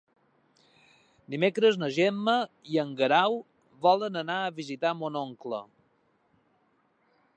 Dimecres 1.33 1.77
na 1.81 1.89
Gemma 1.97 2.35
i 2.75 2.79
en 2.85 2.95
Guerau 3.01 3.37
volen 3.87 4.19
anar 4.23 4.39
a 4.47 4.55
visitar 4.61 4.95
mon 5.03 5.21
oncle. 5.23 5.61